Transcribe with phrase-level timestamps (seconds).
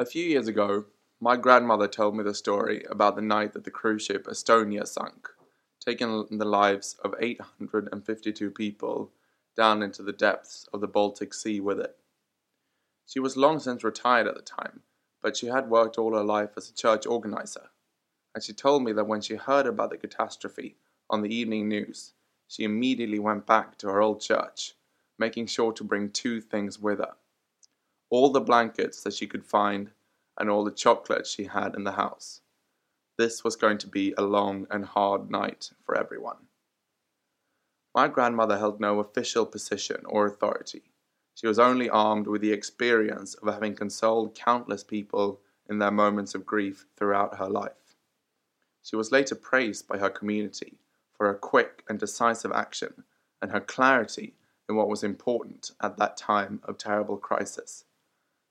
[0.00, 0.84] A few years ago,
[1.18, 5.28] my grandmother told me the story about the night that the cruise ship Estonia sunk,
[5.80, 9.10] taking the lives of 852 people
[9.56, 11.96] down into the depths of the Baltic Sea with it.
[13.06, 14.84] She was long since retired at the time,
[15.20, 17.70] but she had worked all her life as a church organizer,
[18.36, 20.76] and she told me that when she heard about the catastrophe
[21.10, 22.12] on the evening news,
[22.46, 24.74] she immediately went back to her old church,
[25.18, 27.14] making sure to bring two things with her
[28.10, 29.90] all the blankets that she could find
[30.38, 32.40] and all the chocolate she had in the house.
[33.16, 36.36] This was going to be a long and hard night for everyone.
[37.94, 40.82] My grandmother held no official position or authority.
[41.34, 46.34] She was only armed with the experience of having consoled countless people in their moments
[46.34, 47.96] of grief throughout her life.
[48.82, 50.78] She was later praised by her community
[51.12, 53.04] for her quick and decisive action
[53.42, 54.34] and her clarity
[54.68, 57.84] in what was important at that time of terrible crisis.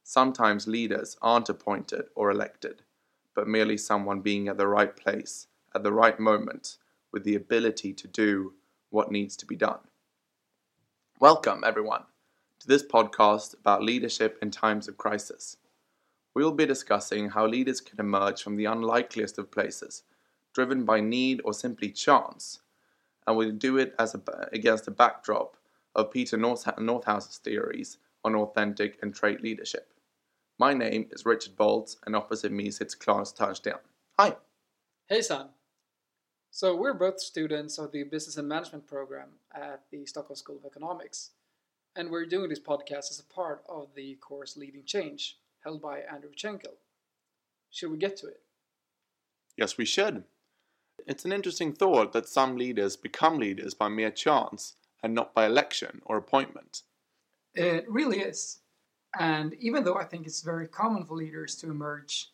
[0.09, 2.81] Sometimes leaders aren't appointed or elected,
[3.35, 6.77] but merely someone being at the right place at the right moment
[7.11, 8.53] with the ability to do
[8.89, 9.79] what needs to be done.
[11.19, 12.03] Welcome, everyone,
[12.61, 15.57] to this podcast about leadership in times of crisis.
[16.33, 20.03] We will be discussing how leaders can emerge from the unlikeliest of places,
[20.53, 22.61] driven by need or simply chance,
[23.27, 24.21] and we'll do it as a,
[24.53, 25.57] against a backdrop
[25.93, 29.91] of Peter Northouse's theories on authentic and trait leadership.
[30.59, 33.77] My name is Richard Bolts, and opposite me sits Claes Touchdown.
[34.17, 34.37] Hi.
[35.07, 35.49] Hey, son.
[36.49, 40.65] So, we're both students of the Business and Management program at the Stockholm School of
[40.65, 41.29] Economics,
[41.95, 45.99] and we're doing this podcast as a part of the course Leading Change, held by
[46.11, 46.73] Andrew Cenkel.
[47.69, 48.41] Should we get to it?
[49.57, 50.23] Yes, we should.
[51.05, 55.45] It's an interesting thought that some leaders become leaders by mere chance and not by
[55.45, 56.81] election or appointment.
[57.53, 58.61] It really is.
[59.19, 62.31] And even though I think it's very common for leaders to emerge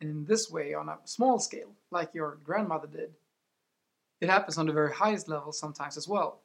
[0.00, 3.14] in this way on a small scale, like your grandmother did,
[4.20, 6.40] it happens on the very highest level sometimes as well.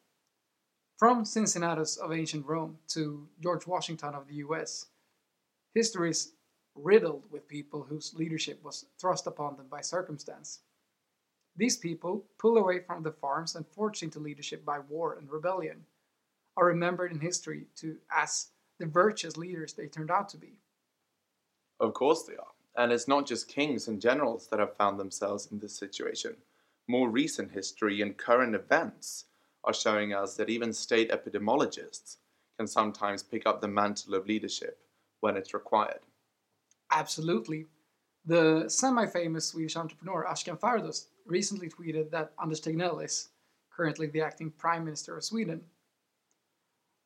[0.97, 4.88] From Cincinnatus of ancient Rome to George Washington of the US,
[5.74, 6.31] history is
[6.74, 10.62] riddled with people whose leadership was thrust upon them by circumstance.
[11.58, 15.85] These people, pulled away from the farms and forged into leadership by war and rebellion,
[16.58, 18.47] are remembered in history to as
[18.80, 20.59] the virtuous leaders they turned out to be.
[21.80, 22.53] Of course they are.
[22.78, 26.36] And it's not just kings and generals that have found themselves in this situation.
[26.88, 29.25] More recent history and current events
[29.64, 32.18] are showing us that even state epidemiologists
[32.58, 34.78] can sometimes pick up the mantle of leadership
[35.22, 36.02] when it's required.
[36.91, 37.66] Absolutely.
[38.25, 43.30] The semi famous Swedish entrepreneur Ashkan Fardost recently tweeted that Anders Tegnell is
[43.75, 45.62] currently the acting Prime Minister of Sweden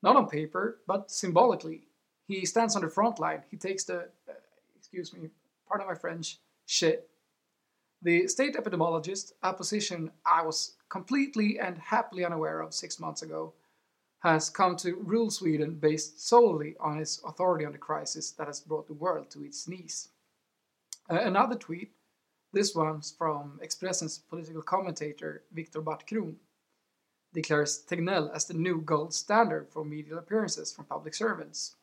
[0.02, 1.84] not on paper, but symbolically.
[2.28, 3.44] He stands on the front line.
[3.50, 4.34] He takes the, uh,
[4.78, 5.30] excuse me,
[5.68, 7.10] pardon my French, shit.
[8.02, 13.54] The state epidemiologist, a position I was completely and happily unaware of six months ago,
[14.20, 18.60] has come to rule Sweden based solely on his authority on the crisis that has
[18.60, 20.10] brought the world to its knees.
[21.10, 21.92] Uh, another tweet,
[22.54, 26.36] this one's from Expressen's political commentator Viktor Barth-Kron,
[27.34, 31.76] declares Tegnell as the new gold standard for media appearances from public servants,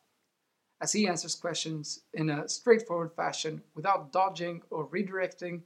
[0.81, 5.61] as he answers questions in a straightforward fashion without dodging or redirecting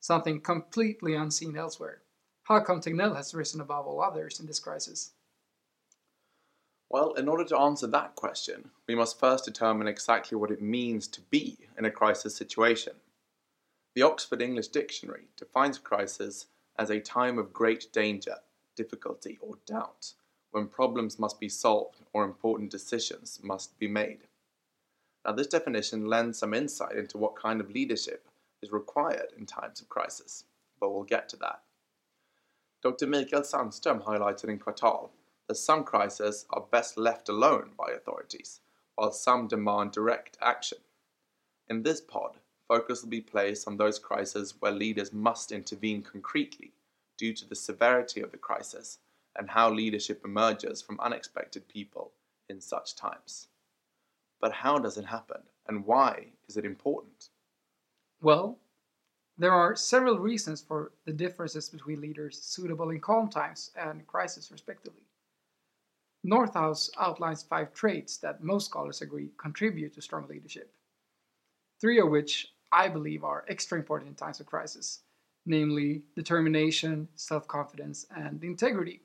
[0.00, 2.02] something completely unseen elsewhere.
[2.44, 5.12] How come Tegnell has risen above all others in this crisis?
[6.90, 11.06] Well, in order to answer that question, we must first determine exactly what it means
[11.08, 12.94] to be in a crisis situation.
[13.94, 16.46] The Oxford English Dictionary defines crisis
[16.78, 18.36] as a time of great danger
[18.78, 20.12] difficulty, or doubt,
[20.52, 24.20] when problems must be solved or important decisions must be made.
[25.26, 28.28] Now, this definition lends some insight into what kind of leadership
[28.62, 30.44] is required in times of crisis,
[30.78, 31.60] but we'll get to that.
[32.82, 33.08] Dr.
[33.08, 35.10] Mikael Sandström highlighted in Kvartal
[35.48, 38.60] that some crises are best left alone by authorities,
[38.94, 40.78] while some demand direct action.
[41.68, 42.36] In this pod,
[42.68, 46.72] focus will be placed on those crises where leaders must intervene concretely
[47.18, 48.98] due to the severity of the crisis
[49.36, 52.12] and how leadership emerges from unexpected people
[52.48, 53.48] in such times.
[54.40, 57.28] But how does it happen and why is it important?
[58.22, 58.58] Well,
[59.36, 64.50] there are several reasons for the differences between leaders suitable in calm times and crisis,
[64.50, 65.02] respectively.
[66.24, 70.72] Northouse outlines five traits that most scholars agree contribute to strong leadership,
[71.80, 75.00] three of which I believe are extra important in times of crisis
[75.48, 79.00] namely determination, self confidence, and integrity.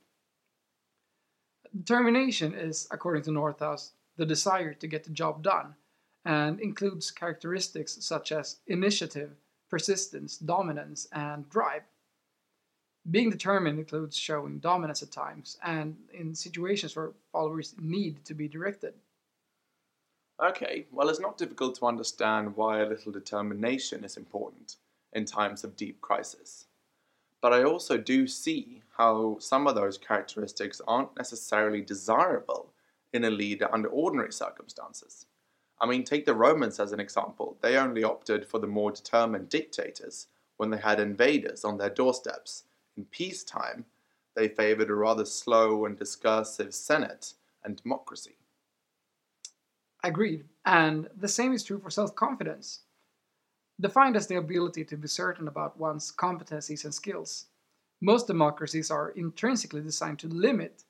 [1.76, 5.74] Determination is, according to Northouse, the desire to get the job done,
[6.26, 9.32] and includes characteristics such as initiative,
[9.70, 11.82] persistence, dominance, and drive.
[13.10, 18.48] Being determined includes showing dominance at times and in situations where followers need to be
[18.48, 18.94] directed.
[20.42, 24.78] Okay, well, it's not difficult to understand why a little determination is important
[25.14, 26.66] in times of deep crisis.
[27.42, 32.72] But I also do see how some of those characteristics aren't necessarily desirable
[33.12, 35.26] in a leader under ordinary circumstances.
[35.80, 37.58] I mean, take the Romans as an example.
[37.62, 40.28] They only opted for the more determined dictators
[40.58, 42.64] when they had invaders on their doorsteps.
[42.96, 43.86] In peacetime,
[44.36, 47.34] they favored a rather slow and discursive Senate
[47.64, 48.38] and democracy.
[50.04, 50.46] Agreed.
[50.66, 52.83] And the same is true for self confidence.
[53.80, 57.48] Defined as the ability to be certain about one's competencies and skills,
[58.02, 60.84] most democracies are intrinsically designed to limit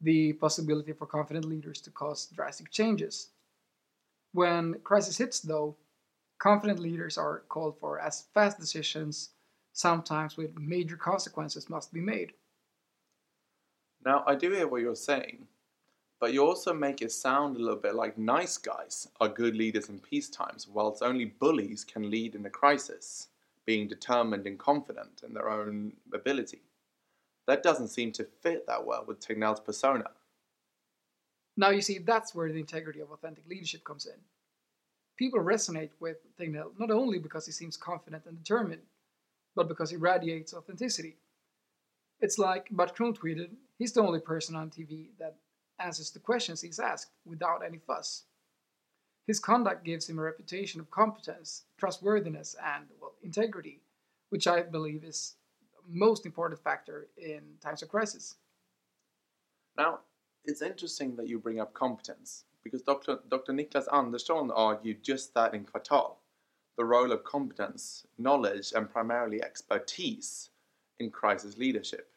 [0.00, 3.30] the possibility for confident leaders to cause drastic changes.
[4.32, 5.76] When crisis hits, though,
[6.38, 9.30] confident leaders are called for as fast decisions,
[9.72, 12.32] sometimes with major consequences, must be made.
[14.04, 15.46] Now, I do hear what you're saying,
[16.20, 19.88] but you also make it sound a little bit like nice guys are good leaders
[19.88, 23.28] in peace times, whilst only bullies can lead in a crisis,
[23.64, 26.60] being determined and confident in their own ability.
[27.46, 30.10] That doesn't seem to fit that well with Tegnell's persona.
[31.56, 34.20] Now, you see, that's where the integrity of authentic leadership comes in.
[35.16, 38.82] People resonate with Tegnell not only because he seems confident and determined,
[39.56, 41.16] but because he radiates authenticity.
[42.20, 45.36] It's like Barth-Kron tweeted, he's the only person on TV that
[45.80, 48.24] answers the questions he's asked without any fuss.
[49.26, 53.80] His conduct gives him a reputation of competence, trustworthiness, and, well, integrity,
[54.30, 55.34] which I believe is
[55.86, 58.36] the most important factor in times of crisis.
[59.76, 60.00] Now,
[60.44, 63.20] it's interesting that you bring up competence, because Dr.
[63.28, 63.52] Dr.
[63.52, 66.16] Niklas Andersson argued just that in Kvartal
[66.76, 70.48] the role of competence, knowledge, and primarily expertise
[70.98, 72.08] in crisis leadership.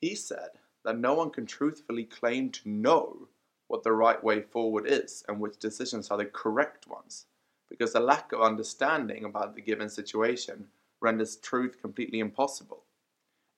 [0.00, 0.50] He said
[0.84, 3.28] that no one can truthfully claim to know
[3.68, 7.26] what the right way forward is and which decisions are the correct ones,
[7.68, 10.68] because the lack of understanding about the given situation
[11.00, 12.84] renders truth completely impossible.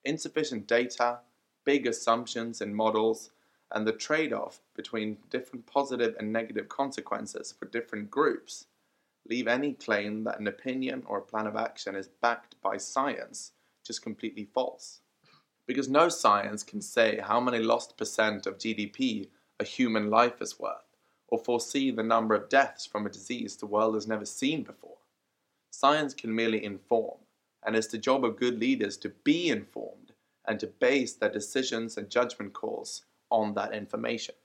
[0.05, 1.19] Insufficient data,
[1.65, 3.31] big assumptions and models,
[3.71, 8.65] and the trade off between different positive and negative consequences for different groups
[9.29, 13.51] leave any claim that an opinion or a plan of action is backed by science
[13.83, 15.01] just completely false
[15.67, 19.27] because no science can say how many lost percent of GDP
[19.59, 20.85] a human life is worth,
[21.27, 24.97] or foresee the number of deaths from a disease the world has never seen before.
[25.71, 27.17] Science can merely inform,
[27.65, 30.13] and it's the job of good leaders to be informed
[30.45, 34.35] and to base their decisions and judgment calls on that information.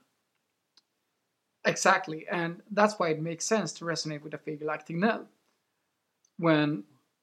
[1.65, 5.27] Exactly, and that's why it makes sense to resonate with a figure like Tegnell.
[6.39, 6.83] When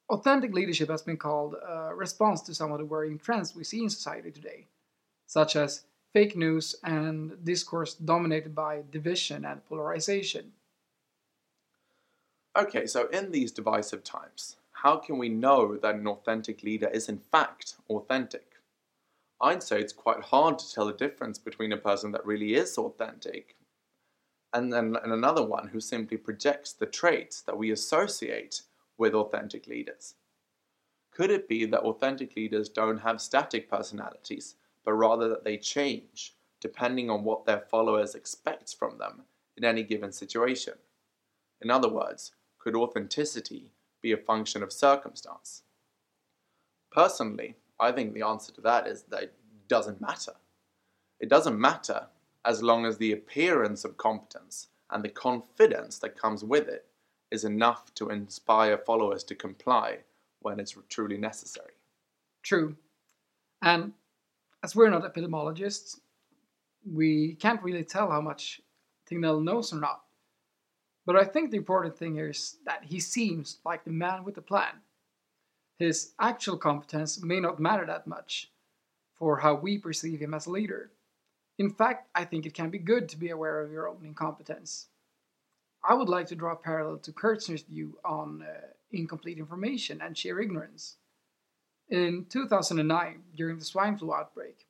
[0.10, 3.84] Authentic leadership has been called a response to some of the worrying trends we see
[3.84, 4.66] in society today,
[5.28, 5.84] such as
[6.14, 10.52] fake news and discourse dominated by division and polarization.
[12.58, 17.08] Okay, so in these divisive times, how can we know that an authentic leader is
[17.08, 18.56] in fact authentic?
[19.40, 22.78] I'd say it's quite hard to tell the difference between a person that really is
[22.78, 23.56] authentic
[24.54, 28.64] and then and another one who simply projects the traits that we associate
[29.00, 30.14] with authentic leaders?
[31.12, 36.36] Could it be that authentic leaders don't have static personalities, but rather that they change
[36.62, 39.24] depending on what their followers expect from them
[39.58, 40.76] in any given situation?
[41.62, 45.64] In other words, could authenticity be a function of circumstance?
[46.92, 49.34] Personally, I think the answer to that is that it
[49.68, 50.34] doesn't matter.
[51.20, 52.08] It doesn't matter
[52.46, 56.86] as long as the appearance of competence and the confidence that comes with it
[57.32, 60.00] is enough to inspire followers to comply
[60.42, 61.74] when it's truly necessary.
[62.44, 62.76] True.
[63.62, 63.94] And
[64.64, 66.00] as we're not epidemiologists,
[66.86, 68.62] we can't really tell how much
[69.10, 70.02] Tegnell knows or not.
[71.06, 74.36] But I think the important thing here is that he seems like the man with
[74.36, 74.82] the plan.
[75.78, 78.52] His actual competence may not matter that much
[79.16, 80.92] for how we perceive him as a leader.
[81.58, 84.88] In fact, I think it can be good to be aware of your own incompetence.
[85.84, 90.18] I would like to draw a parallel to Kirzner's view on uh, incomplete information and
[90.18, 90.98] sheer ignorance.
[91.90, 94.68] In 2009, during the swine flu outbreak,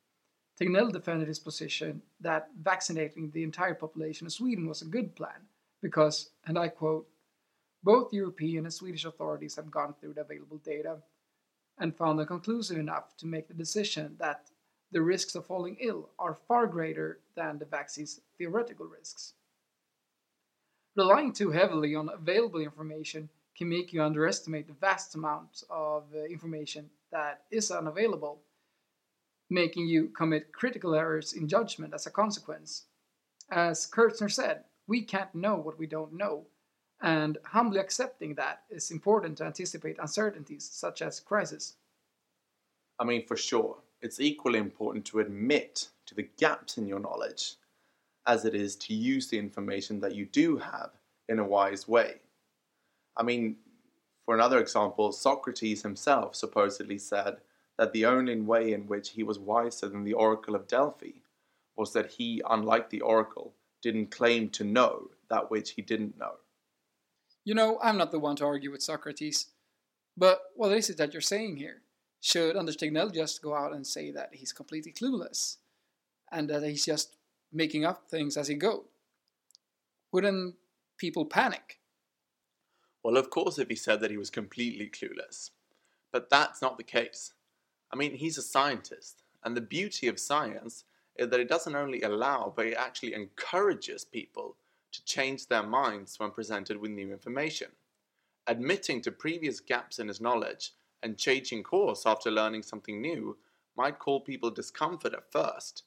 [0.58, 5.48] Tegnell defended his position that vaccinating the entire population of Sweden was a good plan
[5.82, 7.08] because, and I quote,
[7.82, 10.98] both European and Swedish authorities have gone through the available data
[11.78, 14.50] and found them conclusive enough to make the decision that
[14.92, 19.34] the risks of falling ill are far greater than the vaccine's theoretical risks.
[20.96, 26.24] Relying too heavily on available information can make you underestimate the vast amount of uh,
[26.24, 28.42] information that is unavailable,
[29.48, 32.86] making you commit critical errors in judgment as a consequence.
[33.50, 36.46] As Kirzner said, we can't know what we don't know,
[37.00, 41.76] and humbly accepting that is important to anticipate uncertainties such as crisis.
[42.98, 47.54] I mean, for sure, it's equally important to admit to the gaps in your knowledge
[48.26, 50.90] as it is to use the information that you do have
[51.28, 52.16] in a wise way.
[53.16, 53.56] I mean,
[54.24, 57.38] for another example, Socrates himself supposedly said
[57.78, 61.20] that the only way in which he was wiser than the oracle of Delphi
[61.76, 66.34] was that he, unlike the oracle, didn't claim to know that which he didn't know.
[67.44, 69.46] You know, I'm not the one to argue with Socrates.
[70.16, 71.82] But what is it that you're saying here?
[72.20, 75.56] Should Anders Tegnell just go out and say that he's completely clueless
[76.30, 77.16] and that he's just
[77.52, 78.84] making up things as he goes?
[80.12, 80.56] Wouldn't
[80.96, 81.80] people panic?
[83.02, 85.50] Well, of course, if he said that he was completely clueless.
[86.12, 87.32] But that's not the case.
[87.92, 90.84] I mean, he's a scientist, and the beauty of science
[91.16, 94.56] is that it doesn't only allow, but it actually encourages people
[94.92, 97.68] to change their minds when presented with new information.
[98.46, 103.36] Admitting to previous gaps in his knowledge and changing course after learning something new
[103.76, 105.84] might cause people discomfort at first,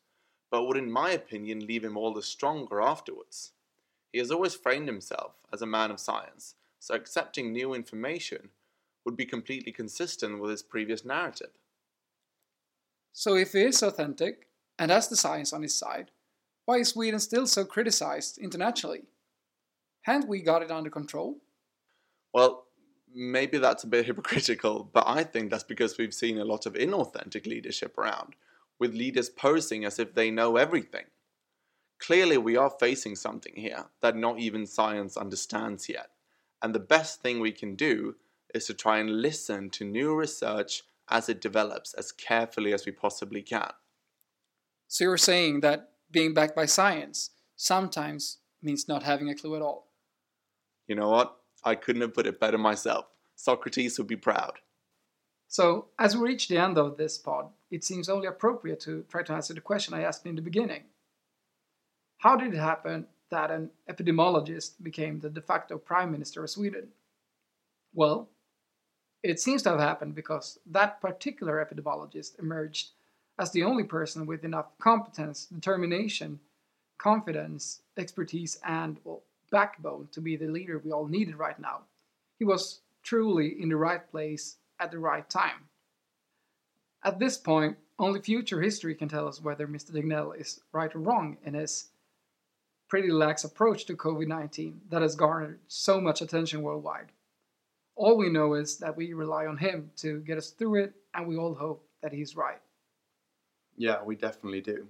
[0.53, 3.53] but would, in my opinion, leave him all the stronger afterwards.
[4.11, 8.49] He has always framed himself as a man of science, so accepting new information
[9.03, 11.49] would be completely consistent with his previous narrative.
[13.13, 16.11] So, if he is authentic and has the science on his side,
[16.65, 19.05] why is Sweden still so criticized internationally?
[20.03, 21.37] Haven't we got it under control?
[22.31, 22.65] Well,
[23.11, 26.75] maybe that's a bit hypocritical, but I think that's because we've seen a lot of
[26.75, 28.35] inauthentic leadership around,
[28.79, 31.05] with leaders posing as if they know everything.
[31.99, 36.09] Clearly, we are facing something here that not even science understands yet,
[36.61, 38.15] and the best thing we can do
[38.53, 42.91] is to try and listen to new research as it develops as carefully as we
[42.91, 43.71] possibly can.
[44.87, 49.61] So you're saying that being backed by science sometimes means not having a clue at
[49.61, 49.87] all.
[50.87, 51.37] You know what?
[51.63, 53.05] I couldn't have put it better myself.
[53.35, 54.59] Socrates would be proud.
[55.53, 59.21] So, as we reach the end of this pod, it seems only appropriate to try
[59.21, 60.85] to answer the question I asked in the beginning.
[62.17, 66.87] How did it happen that an epidemiologist became the de facto prime minister of Sweden?
[67.93, 68.29] Well,
[69.21, 72.89] it seems to have happened because that particular epidemiologist emerged
[73.37, 76.39] as the only person with enough competence, determination,
[76.97, 81.81] confidence, expertise, and well, backbone to be the leader we all needed right now.
[82.39, 85.67] He was truly in the right place at the right time.
[87.03, 89.91] At this point, only future history can tell us whether Mr.
[89.91, 91.89] Tegnell is right or wrong in his
[92.87, 97.11] pretty lax approach to COVID 19 that has garnered so much attention worldwide.
[97.95, 101.27] All we know is that we rely on him to get us through it, and
[101.27, 102.59] we all hope that he's right.
[103.77, 104.87] Yeah, we definitely do.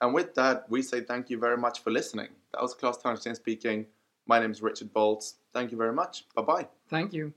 [0.00, 2.28] And with that, we say thank you very much for listening.
[2.52, 3.86] That was Klaus Turnstein speaking.
[4.26, 5.36] My name is Richard Bolts.
[5.52, 6.26] Thank you very much.
[6.34, 6.68] Bye bye.
[6.88, 7.32] Thank you.